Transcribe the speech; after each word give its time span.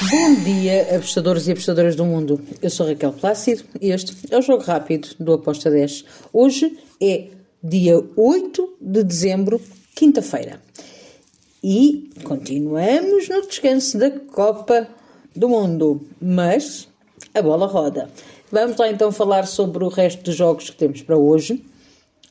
Bom 0.00 0.34
dia, 0.44 0.94
apostadores 0.94 1.48
e 1.48 1.50
apostadoras 1.50 1.96
do 1.96 2.04
mundo. 2.04 2.40
Eu 2.62 2.70
sou 2.70 2.86
Raquel 2.86 3.12
Plácido 3.12 3.64
e 3.80 3.90
este 3.90 4.16
é 4.30 4.38
o 4.38 4.40
Jogo 4.40 4.62
Rápido 4.62 5.08
do 5.18 5.32
Aposta 5.32 5.68
10. 5.68 6.04
Hoje 6.32 6.78
é 7.02 7.26
dia 7.60 8.00
8 8.14 8.76
de 8.80 9.02
dezembro, 9.02 9.60
quinta-feira. 9.96 10.62
E 11.64 12.10
continuamos 12.22 13.28
no 13.28 13.44
descanso 13.44 13.98
da 13.98 14.08
Copa 14.08 14.86
do 15.34 15.48
Mundo, 15.48 16.06
mas 16.22 16.86
a 17.34 17.42
bola 17.42 17.66
roda. 17.66 18.08
Vamos 18.52 18.76
lá 18.76 18.88
então 18.88 19.10
falar 19.10 19.48
sobre 19.48 19.82
o 19.82 19.88
resto 19.88 20.22
dos 20.22 20.36
jogos 20.36 20.70
que 20.70 20.76
temos 20.76 21.02
para 21.02 21.18
hoje. 21.18 21.64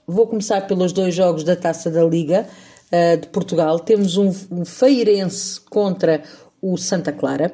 Vou 0.07 0.25
começar 0.25 0.61
pelos 0.67 0.93
dois 0.93 1.13
jogos 1.13 1.43
da 1.43 1.55
Taça 1.57 1.91
da 1.91 2.05
Liga 2.05 2.47
uh, 2.93 3.17
de 3.19 3.27
Portugal. 3.27 3.77
Temos 3.77 4.15
um, 4.15 4.31
um 4.49 4.63
Feirense 4.63 5.59
contra 5.59 6.23
o 6.61 6.77
Santa 6.77 7.11
Clara. 7.11 7.53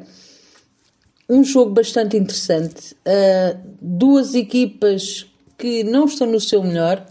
Um 1.29 1.43
jogo 1.43 1.71
bastante 1.71 2.17
interessante. 2.17 2.93
Uh, 2.93 3.59
duas 3.81 4.35
equipas 4.35 5.25
que 5.57 5.83
não 5.83 6.05
estão 6.05 6.27
no 6.27 6.39
seu 6.39 6.61
melhor 6.63 7.05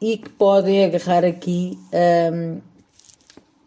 e 0.00 0.16
que 0.16 0.28
podem 0.30 0.84
agarrar 0.84 1.24
aqui, 1.24 1.78
um, 2.32 2.60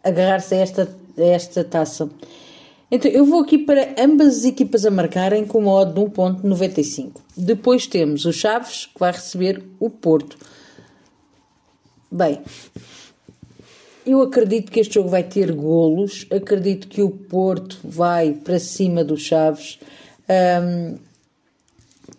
agarrar-se 0.04 0.54
a 0.54 0.58
esta, 0.58 0.96
a 1.18 1.24
esta 1.24 1.64
taça. 1.64 2.10
Então, 2.92 3.10
eu 3.10 3.26
vou 3.26 3.42
aqui 3.42 3.58
para 3.58 3.96
ambas 3.98 4.40
as 4.40 4.46
equipas 4.46 4.86
a 4.86 4.92
marcarem 4.92 5.46
com 5.46 5.60
uma 5.60 5.72
odd 5.72 5.94
de 5.94 6.00
1.95. 6.00 7.14
Depois 7.36 7.88
temos 7.88 8.26
o 8.26 8.34
Chaves, 8.34 8.86
que 8.86 9.00
vai 9.00 9.12
receber 9.12 9.64
o 9.80 9.90
Porto. 9.90 10.38
Bem, 12.12 12.42
eu 14.06 14.22
acredito 14.22 14.72
que 14.72 14.80
este 14.80 14.96
jogo 14.96 15.10
vai 15.10 15.24
ter 15.24 15.52
golos, 15.52 16.28
acredito 16.30 16.88
que 16.88 17.02
o 17.02 17.10
Porto 17.10 17.80
vai 17.84 18.34
para 18.34 18.60
cima 18.60 19.04
do 19.04 19.18
Chaves. 19.18 19.80
Um, 20.30 20.98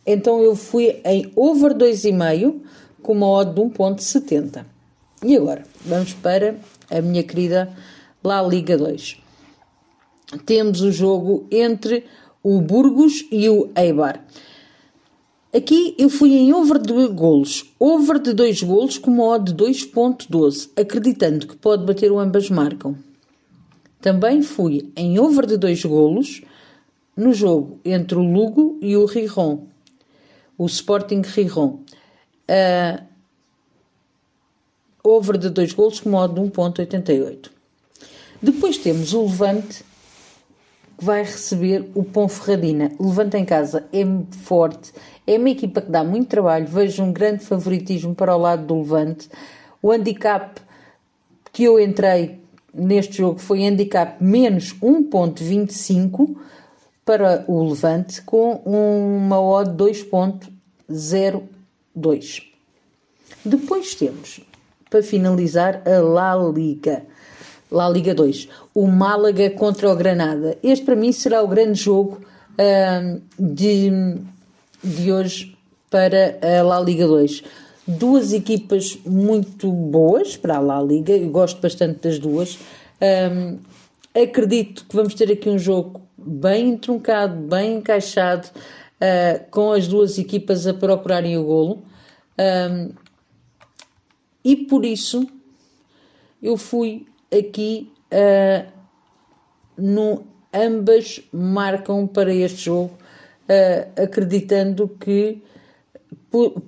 então 0.04 0.42
eu 0.42 0.56
fui 0.56 1.00
em 1.04 1.30
over 1.36 1.74
2,5 1.74 2.60
com 3.02 3.12
uma 3.12 3.28
odd 3.28 3.54
de 3.54 3.60
1.70. 3.60 4.64
E 5.24 5.36
agora, 5.36 5.64
vamos 5.84 6.12
para 6.14 6.56
a 6.90 7.00
minha 7.00 7.22
querida 7.22 7.72
La 8.22 8.42
Liga 8.42 8.76
2. 8.76 9.18
Temos 10.44 10.80
o 10.80 10.90
jogo 10.90 11.46
entre 11.50 12.04
o 12.42 12.60
Burgos 12.60 13.24
e 13.30 13.48
o 13.48 13.70
Eibar. 13.76 14.24
Aqui 15.54 15.94
eu 15.96 16.10
fui 16.10 16.34
em 16.34 16.52
over 16.52 16.78
de 16.78 16.92
golos, 17.08 17.64
over 17.78 18.18
de 18.18 18.32
2 18.34 18.62
golos 18.62 18.98
com 18.98 19.10
uma 19.10 19.24
odd 19.24 19.52
de 19.52 19.64
2.12, 19.64 20.70
acreditando 20.76 21.46
que 21.46 21.56
pode 21.56 21.84
bater 21.84 22.10
o 22.10 22.18
ambas 22.18 22.50
marcam. 22.50 22.96
Também 24.00 24.42
fui 24.42 24.90
em 24.96 25.18
over 25.18 25.46
de 25.46 25.56
2 25.56 25.84
golos 25.84 26.42
no 27.16 27.32
jogo 27.32 27.78
entre 27.84 28.18
o 28.18 28.22
Lugo 28.22 28.76
e 28.82 28.96
o 28.96 29.06
Riron, 29.06 29.66
o 30.58 30.66
Sporting 30.66 31.22
Riron. 31.22 31.80
Uh, 32.48 33.06
over 35.02 35.38
de 35.38 35.48
2 35.48 35.72
golos 35.72 36.00
com 36.00 36.10
uma 36.10 36.24
odd 36.24 36.34
de 36.34 36.40
1.88. 36.40 37.50
Depois 38.42 38.76
temos 38.76 39.14
o 39.14 39.22
Levante 39.22 39.84
que 40.98 41.04
vai 41.04 41.22
receber 41.22 41.88
o 41.94 42.02
Ponferradina. 42.02 42.90
Levante 42.98 43.36
em 43.36 43.44
casa 43.44 43.86
é 43.92 44.04
forte, 44.42 44.92
é 45.26 45.36
uma 45.36 45.50
equipa 45.50 45.80
que 45.80 45.90
dá 45.90 46.04
muito 46.04 46.28
trabalho, 46.28 46.66
vejo 46.66 47.02
um 47.02 47.12
grande 47.12 47.44
favoritismo 47.44 48.14
para 48.14 48.34
o 48.34 48.38
lado 48.38 48.66
do 48.66 48.78
Levante. 48.78 49.28
O 49.82 49.90
handicap 49.90 50.60
que 51.52 51.64
eu 51.64 51.80
entrei 51.80 52.40
neste 52.72 53.18
jogo 53.18 53.38
foi 53.38 53.66
handicap 53.66 54.22
menos 54.22 54.74
1.25 54.74 56.36
para 57.04 57.44
o 57.46 57.68
Levante 57.68 58.22
com 58.22 58.54
uma 58.64 59.40
odd 59.40 59.72
2.02. 59.72 62.42
Depois 63.44 63.94
temos, 63.94 64.40
para 64.90 65.02
finalizar, 65.02 65.82
a 65.86 66.00
La 66.00 66.34
Liga. 66.34 67.04
La 67.70 67.88
Liga 67.88 68.14
2. 68.14 68.48
O 68.74 68.86
Málaga 68.86 69.50
contra 69.50 69.90
o 69.90 69.96
Granada. 69.96 70.56
Este 70.62 70.84
para 70.84 70.96
mim 70.96 71.12
será 71.12 71.42
o 71.42 71.48
grande 71.48 71.80
jogo 71.80 72.20
uh, 72.52 73.20
de, 73.38 73.90
de 74.82 75.12
hoje 75.12 75.56
para 75.90 76.38
a 76.42 76.62
La 76.62 76.80
Liga 76.80 77.06
2. 77.06 77.42
Duas 77.86 78.32
equipas 78.32 78.98
muito 79.06 79.70
boas 79.70 80.36
para 80.36 80.56
a 80.56 80.60
La 80.60 80.82
Liga, 80.82 81.12
eu 81.12 81.30
gosto 81.30 81.60
bastante 81.60 82.00
das 82.00 82.18
duas. 82.18 82.58
Um, 83.00 83.58
acredito 84.20 84.84
que 84.88 84.96
vamos 84.96 85.14
ter 85.14 85.30
aqui 85.30 85.48
um 85.48 85.58
jogo 85.58 86.00
bem 86.18 86.76
truncado, 86.76 87.36
bem 87.36 87.76
encaixado, 87.76 88.48
uh, 88.48 89.50
com 89.50 89.70
as 89.72 89.86
duas 89.86 90.18
equipas 90.18 90.66
a 90.66 90.74
procurarem 90.74 91.38
o 91.38 91.44
golo. 91.44 91.82
Um, 92.38 92.90
e 94.44 94.56
por 94.56 94.84
isso 94.84 95.26
eu 96.42 96.56
fui 96.56 97.06
aqui 97.32 97.92
uh, 98.12 98.66
no, 99.76 100.24
ambas 100.52 101.20
marcam 101.32 102.06
para 102.06 102.32
este 102.34 102.64
jogo, 102.64 102.92
uh, 103.48 104.02
acreditando 104.02 104.88
que 104.88 105.42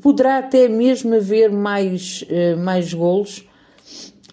poderá 0.01 0.39
até 0.39 0.69
mesmo 0.69 1.15
haver 1.15 1.51
mais, 1.51 2.23
uh, 2.23 2.59
mais 2.59 2.93
golos 2.93 3.45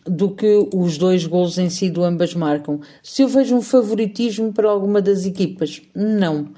do 0.05 0.29
que 0.29 0.69
os 0.73 0.97
dois 0.97 1.25
golos 1.25 1.57
em 1.57 1.69
si 1.69 1.89
do 1.89 2.03
ambas 2.03 2.33
marcam. 2.35 2.79
Se 3.01 3.23
eu 3.23 3.27
vejo 3.27 3.55
um 3.55 3.61
favoritismo 3.61 4.53
para 4.53 4.69
alguma 4.69 5.01
das 5.01 5.25
equipas, 5.25 5.81
não. 5.95 6.53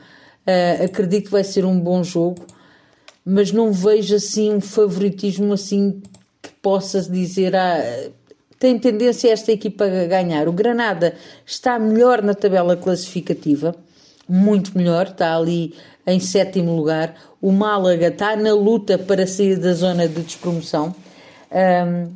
Uh, 0.46 0.86
acredito 0.86 1.26
que 1.26 1.32
vai 1.32 1.44
ser 1.44 1.66
um 1.66 1.80
bom 1.80 2.04
jogo, 2.04 2.46
mas 3.24 3.52
não 3.52 3.72
vejo 3.72 4.16
assim 4.16 4.54
um 4.54 4.62
favoritismo 4.62 5.54
assim 5.54 6.02
que 6.42 6.50
possa 6.62 7.02
dizer 7.02 7.56
ah, 7.56 8.10
tem 8.60 8.78
tendência 8.78 9.32
esta 9.32 9.52
equipa 9.52 9.86
a 9.86 10.06
ganhar. 10.06 10.48
O 10.48 10.52
Granada 10.52 11.16
está 11.46 11.78
melhor 11.78 12.22
na 12.22 12.34
tabela 12.34 12.76
classificativa, 12.76 13.76
muito 14.28 14.78
melhor, 14.78 15.08
está 15.08 15.36
ali 15.36 15.76
em 16.06 16.20
sétimo 16.20 16.76
lugar. 16.76 17.16
O 17.42 17.52
Málaga 17.52 18.08
está 18.08 18.36
na 18.36 18.54
luta 18.54 18.98
para 18.98 19.28
sair 19.28 19.58
da 19.58 19.74
zona 19.74 20.08
de 20.08 20.22
despromoção. 20.22 20.96
Um, 21.52 22.14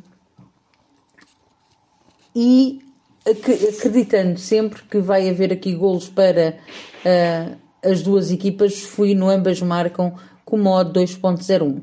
e 2.34 2.80
acreditando 3.24 4.38
sempre 4.38 4.82
que 4.82 4.98
vai 4.98 5.28
haver 5.28 5.52
aqui 5.52 5.74
golos 5.74 6.08
para 6.08 6.56
uh, 7.04 7.56
as 7.82 8.02
duas 8.02 8.30
equipas, 8.30 8.80
fui 8.80 9.14
no 9.14 9.28
ambas 9.28 9.60
marcam 9.60 10.14
com 10.44 10.56
modo 10.56 11.00
2.01. 11.00 11.80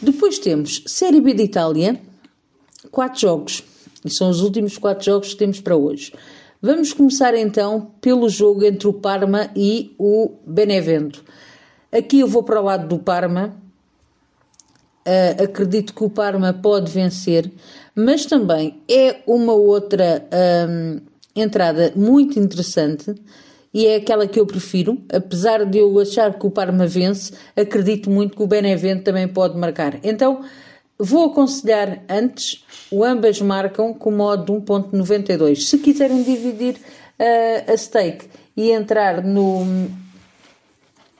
Depois 0.00 0.38
temos 0.38 0.82
Série 0.86 1.20
B 1.20 1.34
de 1.34 1.42
Itália, 1.42 2.00
quatro 2.90 3.20
jogos. 3.20 3.62
E 4.04 4.10
são 4.10 4.30
os 4.30 4.40
últimos 4.40 4.78
quatro 4.78 5.04
jogos 5.04 5.30
que 5.30 5.36
temos 5.36 5.60
para 5.60 5.76
hoje. 5.76 6.12
Vamos 6.62 6.92
começar 6.92 7.34
então 7.34 7.90
pelo 8.00 8.28
jogo 8.28 8.64
entre 8.64 8.86
o 8.86 8.92
Parma 8.92 9.50
e 9.56 9.94
o 9.98 10.32
Benevento. 10.46 11.24
Aqui 11.90 12.20
eu 12.20 12.28
vou 12.28 12.42
para 12.42 12.60
o 12.60 12.64
lado 12.64 12.86
do 12.86 12.98
Parma. 12.98 13.56
Uh, 15.06 15.44
acredito 15.44 15.94
que 15.94 16.04
o 16.04 16.10
Parma 16.10 16.52
pode 16.52 16.92
vencer, 16.92 17.50
mas 17.94 18.26
também 18.26 18.82
é 18.88 19.22
uma 19.26 19.54
outra 19.54 20.28
um, 20.68 21.00
entrada 21.34 21.92
muito 21.96 22.38
interessante 22.38 23.14
e 23.72 23.86
é 23.86 23.96
aquela 23.96 24.26
que 24.26 24.38
eu 24.38 24.46
prefiro. 24.46 24.98
Apesar 25.12 25.64
de 25.64 25.78
eu 25.78 25.98
achar 25.98 26.38
que 26.38 26.46
o 26.46 26.50
Parma 26.50 26.86
vence, 26.86 27.32
acredito 27.56 28.10
muito 28.10 28.36
que 28.36 28.42
o 28.42 28.46
Benevento 28.46 29.04
também 29.04 29.26
pode 29.26 29.56
marcar. 29.56 29.98
Então, 30.02 30.44
Vou 31.02 31.30
aconselhar 31.30 32.02
antes 32.10 32.62
o 32.90 33.02
ambas 33.02 33.40
marcam 33.40 33.94
com 33.94 34.10
modo 34.10 34.44
de 34.44 34.66
1.92. 34.66 35.62
Se 35.62 35.78
quiserem 35.78 36.22
dividir 36.22 36.76
uh, 36.76 37.72
a 37.72 37.74
stake 37.74 38.28
e 38.54 38.70
entrar 38.70 39.24
no, 39.24 39.64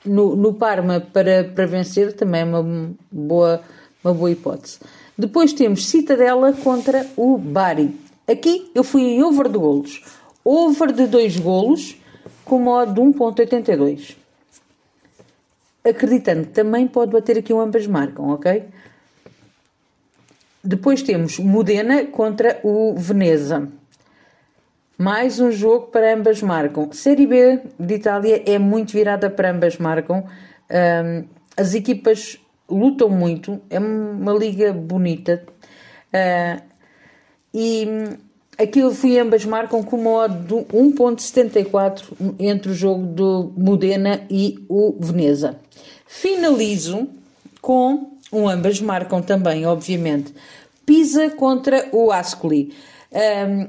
no, 0.05 0.35
no, 0.35 0.53
Parma 0.53 0.99
para, 0.99 1.45
para 1.45 1.65
vencer, 1.65 2.13
também 2.13 2.41
é 2.41 2.45
uma 2.45 2.93
boa, 3.11 3.61
uma 4.03 4.13
boa 4.13 4.29
hipótese. 4.29 4.77
Depois 5.17 5.51
temos 5.51 5.87
Citadela 5.87 6.53
contra 6.53 7.07
o 7.17 7.35
Bari. 7.39 7.99
Aqui 8.27 8.69
eu 8.75 8.83
fui 8.83 9.01
em 9.01 9.23
over 9.23 9.49
de 9.49 9.57
golos. 9.57 10.03
Over 10.45 10.91
de 10.91 11.07
2 11.07 11.37
golos 11.39 11.97
com 12.45 12.59
modo 12.59 12.93
de 12.93 13.01
1.82. 13.01 14.15
Acreditando 15.83 16.43
que 16.45 16.53
também 16.53 16.87
pode 16.87 17.11
bater 17.11 17.39
aqui 17.39 17.51
o 17.51 17.59
ambas 17.59 17.87
marcam, 17.87 18.29
ok? 18.29 18.63
Depois 20.63 21.01
temos 21.01 21.39
Modena 21.39 22.05
contra 22.05 22.59
o 22.63 22.93
Veneza. 22.95 23.67
Mais 24.97 25.39
um 25.39 25.51
jogo 25.51 25.87
para 25.87 26.13
ambas 26.13 26.41
marcam. 26.41 26.91
Série 26.91 27.25
B 27.25 27.59
de 27.79 27.95
Itália 27.95 28.43
é 28.45 28.59
muito 28.59 28.93
virada 28.93 29.29
para 29.29 29.51
ambas 29.51 29.77
marcam. 29.77 30.25
Um, 30.69 31.25
as 31.57 31.73
equipas 31.73 32.39
lutam 32.69 33.09
muito, 33.09 33.59
é 33.69 33.79
uma 33.79 34.33
liga 34.33 34.71
bonita. 34.71 35.43
Uh, 36.13 36.61
e 37.53 37.87
Aquilo 38.61 38.93
fui 38.93 39.17
ambas 39.17 39.43
marcam 39.43 39.81
com 39.81 39.95
uma 39.95 40.11
odd 40.11 40.35
de 40.45 40.53
1.74 40.53 42.03
entre 42.37 42.71
o 42.71 42.75
jogo 42.75 43.07
do 43.07 43.51
Modena 43.57 44.21
e 44.29 44.63
o 44.69 44.95
Veneza. 44.99 45.57
Finalizo 46.05 47.07
com 47.59 48.10
um 48.31 48.47
ambas 48.47 48.79
marcam 48.79 49.21
também, 49.21 49.65
obviamente. 49.65 50.33
Pisa 50.85 51.29
contra 51.31 51.89
o 51.91 52.11
Ascoli. 52.11 52.73
Um, 53.11 53.67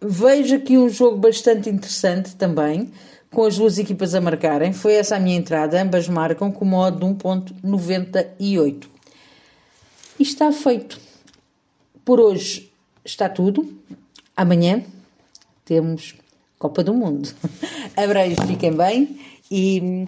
vejo 0.00 0.56
aqui 0.56 0.76
um 0.76 0.88
jogo 0.88 1.16
bastante 1.16 1.70
interessante 1.70 2.34
também, 2.36 2.92
com 3.30 3.44
as 3.44 3.56
duas 3.56 3.78
equipas 3.78 4.14
a 4.14 4.20
marcarem. 4.20 4.72
Foi 4.72 4.94
essa 4.94 5.16
a 5.16 5.20
minha 5.20 5.36
entrada, 5.36 5.80
ambas 5.80 6.08
marcam 6.08 6.50
com 6.50 6.64
uma 6.64 6.78
odd 6.88 6.98
de 6.98 7.04
1.98. 7.04 8.84
E 10.18 10.22
está 10.22 10.50
feito. 10.50 11.00
Por 12.04 12.18
hoje 12.18 12.72
está 13.04 13.28
tudo. 13.28 13.76
Amanhã 14.36 14.82
temos 15.64 16.14
Copa 16.58 16.82
do 16.82 16.94
Mundo. 16.94 17.28
Abreios, 17.96 18.38
fiquem 18.46 18.72
bem 18.72 19.20
e 19.50 20.06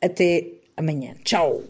até 0.00 0.48
amanhã. 0.76 1.14
Tchau! 1.22 1.62